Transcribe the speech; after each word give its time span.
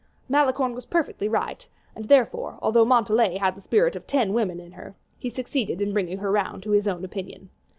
Malicorne 0.27 0.73
was 0.73 0.87
perfectly 0.87 1.27
right, 1.29 1.69
and, 1.95 2.05
therefore, 2.07 2.57
although 2.59 2.83
Montalais 2.83 3.37
had 3.37 3.53
the 3.53 3.61
spirit 3.61 3.95
of 3.95 4.07
ten 4.07 4.33
women 4.33 4.59
in 4.59 4.71
her, 4.71 4.95
he 5.19 5.29
succeeded 5.29 5.79
in 5.79 5.93
bringing 5.93 6.17
her 6.17 6.31
round 6.31 6.63
to 6.63 6.71
his 6.71 6.87
own 6.87 7.05
opinion. 7.05 7.51